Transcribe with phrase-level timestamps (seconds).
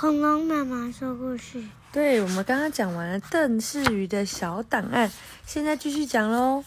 [0.00, 1.62] 恐龙妈妈说故事。
[1.92, 5.10] 对，我们刚刚讲完了邓氏鱼的小档案，
[5.44, 6.64] 现在继续讲喽。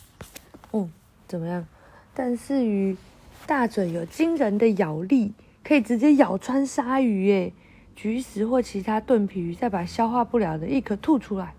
[0.70, 0.88] 哦，
[1.28, 1.66] 怎么样？
[2.14, 2.96] 邓氏鱼
[3.48, 5.34] 大嘴有惊人的咬力，
[5.64, 7.52] 可以直接咬穿鲨鱼耶！
[7.96, 11.56] 菊石或其他盾皮鱼，再把消化不了的一口吐出来。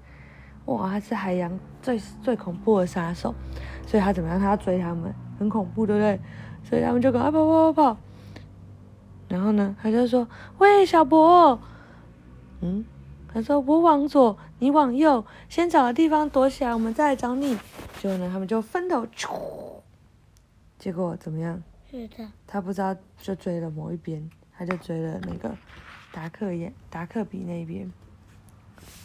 [0.66, 3.34] 哇，它是海洋最最恐怖的杀手，
[3.84, 4.38] 所以它怎么样？
[4.38, 6.20] 它要追他们，很恐怖，对不对？
[6.62, 8.00] 所以他们就赶快跑跑跑跑。
[9.28, 10.28] 然后呢，他就说
[10.58, 11.58] ：“喂，小博，
[12.60, 12.84] 嗯。”
[13.32, 17.58] 他说：“我往左，你往右，先找个地方躲起来，我们再来找你。”
[18.00, 19.04] 结果呢，他们就分头，
[20.78, 21.60] 结果怎么样？
[21.90, 22.28] 是的。
[22.46, 25.50] 他不知道，就追了某一边，他就追了那个
[26.12, 27.90] 达克眼、达克比那边。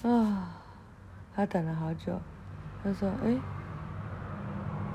[0.04, 0.62] 啊，
[1.36, 2.20] 他等了好久。
[2.84, 3.36] 他说：“哎，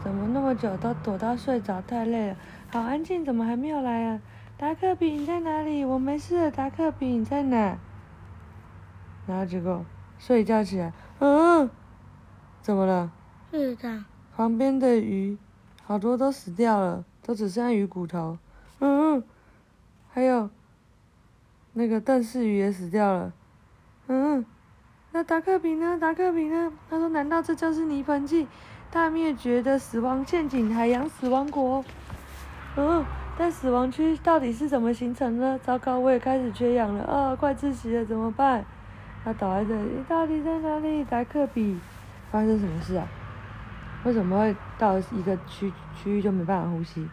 [0.00, 1.82] 怎么那么久都躲到睡着？
[1.82, 2.36] 太累了，
[2.70, 4.20] 好安静，怎么还没有来啊？
[4.64, 5.84] 达克比你在哪里？
[5.84, 7.76] 我没事，达克比你在哪？”
[9.28, 9.84] 然后结果
[10.18, 11.68] 睡一觉起来，嗯，
[12.62, 13.12] 怎么了？
[13.50, 14.02] 是的。
[14.34, 15.36] 旁边的鱼
[15.84, 18.38] 好多都死掉了，都只剩下鱼骨头。
[18.78, 19.22] 嗯，
[20.10, 20.48] 还有
[21.74, 23.34] 那个邓氏鱼也死掉了。
[24.06, 24.46] 嗯，
[25.12, 25.98] 那达克比呢？
[26.00, 26.72] 达克比呢？
[26.88, 28.48] 他说：“难道这就是泥盆纪
[28.90, 31.84] 大灭绝的死亡陷阱——海洋死亡国？”
[32.76, 33.04] 嗯，
[33.36, 35.58] 但死亡区到底是怎么形成呢？
[35.62, 37.34] 糟糕，我也开始缺氧了啊！
[37.34, 38.64] 快窒息了，怎么办？
[39.24, 41.02] 他倒在这里，你到底在哪里？
[41.04, 41.78] 达克比，
[42.30, 43.08] 发生什么事啊？
[44.04, 47.08] 为什么会到一个区区域就没办法呼吸？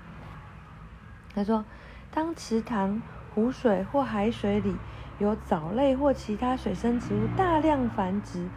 [1.33, 1.65] 他说，
[2.13, 3.01] 当池塘、
[3.33, 4.75] 湖水或海水里
[5.17, 8.47] 有藻类或其他水生植物大量繁殖，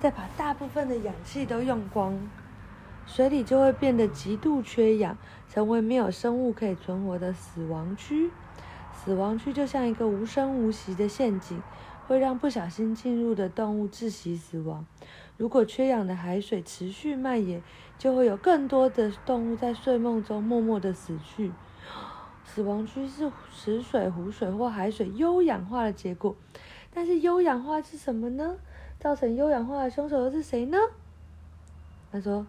[0.00, 2.18] 再把大部分的氧气都用光，
[3.06, 5.16] 水里就会变得极度缺氧，
[5.48, 8.30] 成为没有生物可以存活的死亡区。
[8.92, 11.62] 死亡区就像一个无声无息的陷阱。
[12.08, 14.84] 会让不小心进入的动物窒息死亡。
[15.38, 17.62] 如果缺氧的海水持续蔓延，
[17.96, 21.52] 就会有更多的动物在睡梦中默默的死去。
[22.44, 26.34] 死亡区是池水、湖水或海水优氧化的结果。
[26.92, 28.56] 但是优氧化是什么呢？
[28.98, 30.76] 造成优氧化的凶手又是谁呢？
[32.10, 32.44] 他说，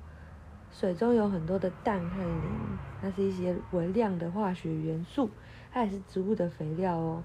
[0.74, 5.30] 水中有很多的氮和磷，那是一些微量的化学元素，
[5.72, 7.24] 它也是植物的肥料哦。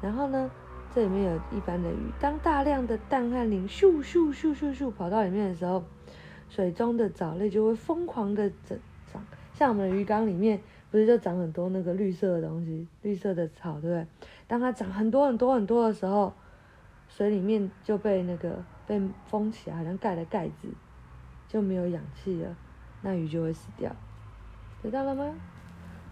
[0.00, 0.50] 然后呢？
[0.92, 5.84] 这里面有一般的鱼，当大量的氮和磷咻咻咻咻咻跑到里面的时候，
[6.48, 9.24] 水中的藻类就会疯狂的长长。
[9.54, 10.60] 像我们的鱼缸里面，
[10.90, 14.06] 不是就长很多那个绿色的东西，绿色的草，对不对？
[14.48, 16.34] 当它长很多很多很多的时候，
[17.06, 20.66] 水里面就被那个被封起来，好像盖了盖子，
[21.50, 22.56] 就没有氧气了，
[23.02, 23.90] 那鱼就会死掉。
[24.82, 25.34] 知道了吗？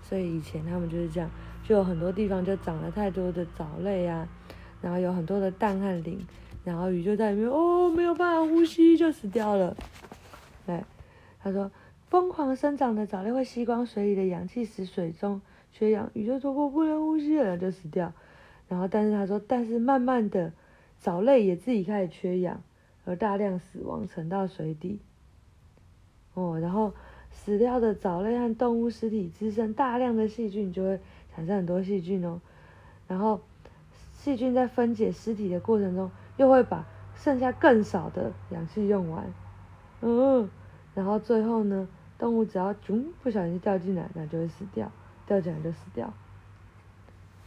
[0.02, 1.30] 所以以前他们就是这样，
[1.62, 4.28] 就有很多地方就长了太多的藻类啊。
[4.80, 6.24] 然后有很多的氮和磷，
[6.64, 9.76] 然后鱼就在里面哦，没有办法呼吸就死掉了。
[10.64, 10.84] 对，
[11.40, 11.70] 他说
[12.06, 15.40] 疯狂生长的藻类会吸光水里的氧气，使水中
[15.72, 18.12] 缺氧，鱼就说我不能呼吸了，就死掉。
[18.68, 20.52] 然后但是他说，但是慢慢的
[21.00, 22.62] 藻类也自己开始缺氧，
[23.04, 25.00] 而大量死亡沉到水底。
[26.38, 26.92] 哦，然后
[27.32, 31.00] 死掉的藻类和动物尸体滋生大量的细菌，就会
[31.34, 32.40] 产生很多细菌哦，
[33.06, 33.40] 然后。
[34.12, 36.84] 细菌在分解尸体的过程中，又会把
[37.14, 39.32] 剩下更少的氧气用完，
[40.02, 40.50] 嗯，
[40.92, 41.88] 然后最后呢，
[42.18, 44.90] 动物只要囧不小心掉进来，那就会死掉，
[45.24, 46.12] 掉进来就死掉。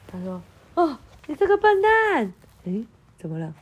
[0.07, 0.41] 他说
[0.75, 0.97] ：“哦，
[1.28, 2.34] 你这个笨蛋！
[2.63, 2.88] 诶，
[3.18, 3.53] 怎么了？”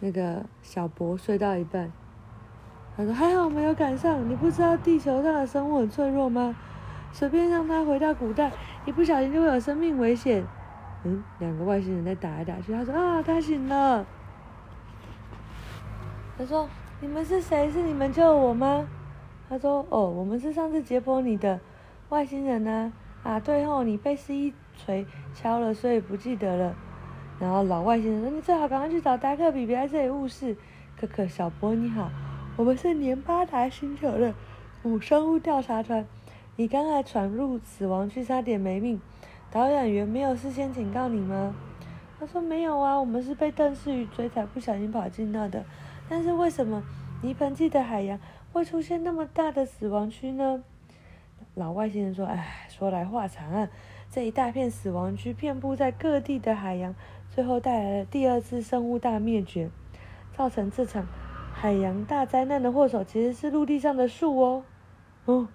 [0.00, 1.90] 那个小博睡到一半，
[2.96, 4.28] 他说：“还好没有赶上。
[4.28, 6.54] 你不知道地球上的生物很脆弱吗？
[7.12, 8.52] 随便让它回到古代，
[8.84, 10.44] 一不小心就会有生命危险。”
[11.04, 12.72] 嗯，两个外星人在打来打去。
[12.72, 14.06] 他说：“啊，他醒了。”
[16.38, 16.68] 他说
[17.00, 17.70] ：“你们是谁？
[17.70, 18.86] 是你们救我吗？”
[19.50, 21.60] 他说：“哦，我们是上次解剖你的
[22.08, 22.92] 外星人呢。
[23.22, 26.74] 啊，对后你被施一锤敲了，所以不记得了。”
[27.38, 30.56] 然后老外星人说：“你最好赶快去找达克比，别在这里误事。”
[30.98, 32.08] 可可，小波你好，
[32.56, 34.32] 我们是年巴达星球的
[34.80, 36.06] 古生物调查团，
[36.54, 39.00] 你刚才闯入死亡区，差点没命。
[39.50, 41.52] 导演员没有事先警告你吗？
[42.16, 45.64] 他说没有啊，我们是被邓氏鱼追才不小心跑进那的。
[46.08, 46.84] 但是为什么
[47.22, 48.20] 泥盆纪的海洋
[48.52, 50.62] 会出现那么大的死亡区呢？
[51.54, 53.68] 老外星人说：“哎，说来话长啊，
[54.12, 56.94] 这一大片死亡区遍布在各地的海洋，
[57.30, 59.70] 最后带来了第二次生物大灭绝，
[60.36, 61.04] 造成这场
[61.54, 64.64] 海洋大灾难的祸首其实是陆地上的树哦。”
[65.24, 65.48] 哦。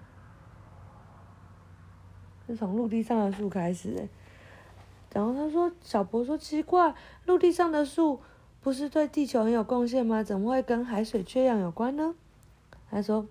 [2.47, 4.09] 是从陆地上的树开始，
[5.13, 8.21] 然后他说，小博说奇怪，陆地上的树
[8.59, 10.23] 不是对地球很有贡献吗？
[10.23, 12.15] 怎么会跟海水缺氧有关呢？
[12.89, 13.27] 他说，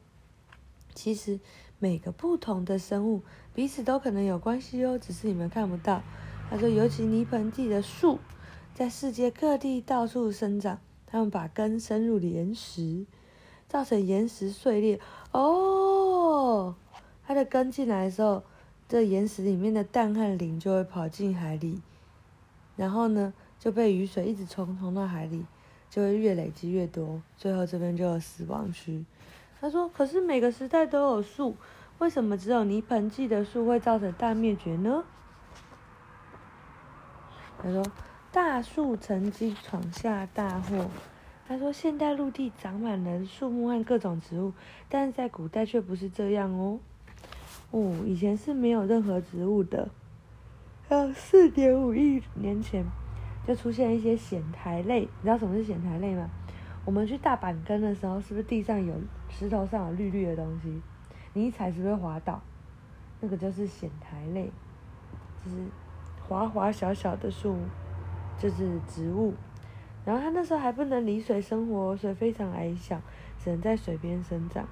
[0.94, 1.40] 其实
[1.80, 3.22] 每个不同的生物
[3.52, 6.00] 彼此都可能有关系哦，只是你们看不到。
[6.48, 8.20] 他说，尤其泥盆纪的树，
[8.72, 10.78] 在世界各地到处生长，
[11.10, 13.06] 他们把根深入岩石，
[13.66, 15.00] 造成岩石碎裂。
[15.32, 16.76] 哦，
[17.26, 18.42] 它的根进来的时候，
[18.88, 21.80] 这岩石里面的氮和磷就会跑进海里，
[22.76, 25.44] 然后呢，就被雨水一直冲冲到海里，
[25.88, 29.04] 就会越累积越多，最后这边就有死亡区。
[29.60, 31.56] 他说：“可是每个时代都有树，
[31.98, 35.02] 为什么只有泥盆纪的树会造成大灭绝呢？”
[37.60, 37.82] 他说
[38.30, 40.86] ：“大树曾经闯下大祸。”
[41.48, 44.52] 他说：“现代陆地长满了树木和各种植物，
[44.88, 46.78] 但是在古代却不是这样哦。
[47.70, 49.88] 哦，以前是没有任何植物的。
[50.88, 52.84] 呃，四点五亿年前
[53.46, 55.00] 就出现一些藓苔类。
[55.00, 56.28] 你知道什么是藓苔类吗？
[56.84, 58.94] 我们去大板根的时候，是不是地上有
[59.30, 60.82] 石头上有绿绿的东西？
[61.32, 62.42] 你一踩是不是滑倒？
[63.20, 64.50] 那个就是藓苔类，
[65.44, 65.56] 就是。”
[66.28, 67.56] 滑滑小小的树，
[68.38, 69.34] 就是植物。
[70.04, 73.00] 然后它那时候还不能离水生活，所以非常矮小，
[73.38, 74.66] 只能在水边生长。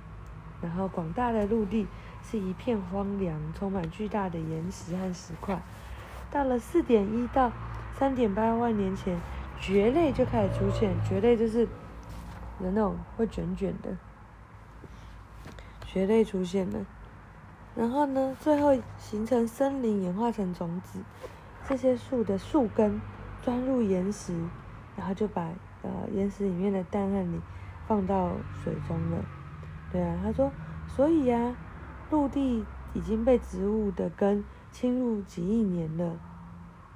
[0.62, 1.86] 然后广大的陆地
[2.22, 5.60] 是一片荒凉，充满巨大的岩石和石块。
[6.30, 7.52] 到了四点一到
[7.98, 9.20] 三点八万年前，
[9.60, 10.94] 蕨类就开始出现。
[11.04, 11.68] 蕨类就是
[12.60, 13.96] 有那种会卷卷的，
[15.86, 16.86] 蕨类出现了。
[17.74, 21.00] 然后呢，最后形成森林，演化成种子。
[21.68, 23.00] 这些树的树根
[23.46, 24.34] 钻入岩石，
[24.96, 25.52] 然后就把
[25.82, 27.40] 呃岩石里面的氮和磷
[27.86, 28.32] 放到
[28.64, 29.24] 水中了。
[29.92, 30.50] 对啊，他说，
[30.88, 31.56] 所以呀、啊，
[32.10, 36.16] 陆地已经被植物的根侵入几亿年了。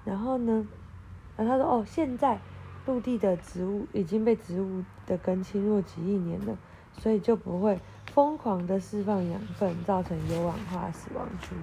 [0.05, 0.67] 然后呢，
[1.37, 2.41] 然后他说哦，现在
[2.85, 6.57] 陆地的植物已经被植物的根侵入几亿年了，
[6.99, 11.55] 所以就不会疯狂的释放养分，造成有氧化死亡区。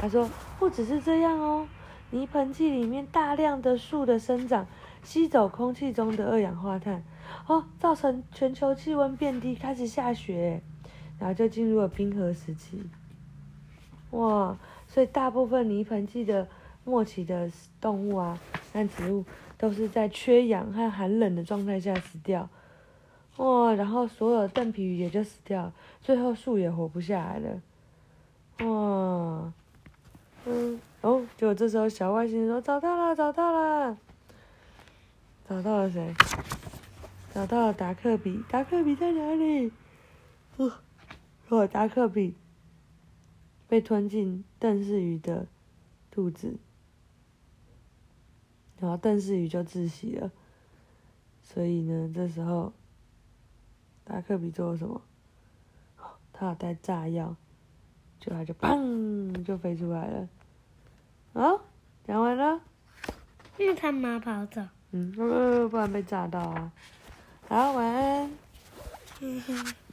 [0.00, 0.28] 他说
[0.58, 1.64] 不只是这样哦。
[2.10, 4.66] 泥盆纪里面大量的树的生长，
[5.02, 7.02] 吸走空气中的二氧化碳，
[7.46, 10.60] 哦，造成全球气温变低，开始下雪，
[11.18, 12.82] 然后就进入了冰河时期。
[14.10, 14.56] 哇，
[14.88, 16.48] 所以大部分泥盆纪的
[16.84, 17.48] 末期的
[17.80, 18.38] 动物啊
[18.72, 19.24] 和植物
[19.56, 22.48] 都是在缺氧和寒冷的状态下死掉。
[23.36, 25.72] 哇，然后所有的邓皮鱼也就死掉，
[26.02, 27.62] 最后树也活不下来了。
[28.66, 29.52] 哇，
[30.46, 30.80] 嗯。
[31.02, 33.96] 哦，结果这时候小外星人说：“找到了，找到了，
[35.48, 36.14] 找到了谁？
[37.32, 39.72] 找到了达克比，达克比在哪里？
[40.58, 40.72] 哦，
[41.48, 42.34] 哦，达克比
[43.66, 45.46] 被吞进邓氏鱼的
[46.10, 46.58] 肚子，
[48.78, 50.30] 然后邓氏鱼就窒息了。
[51.42, 52.74] 所以呢，这时候
[54.04, 55.00] 达克比做了什么？
[56.32, 57.36] 他有带炸药，
[58.20, 60.28] 就他就砰就飞出来了。”
[61.34, 61.52] 啊，
[62.06, 62.60] 讲完了。
[63.56, 64.62] 因为他妈跑走。
[64.92, 65.12] 嗯，
[65.70, 66.72] 不然被炸到啊。
[67.48, 68.30] 好，晚安。